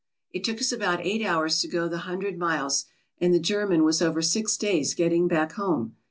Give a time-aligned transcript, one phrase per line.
[0.33, 2.85] It took us about eight hours to go the hundred miles,
[3.19, 5.95] and the German was over six days getting back home.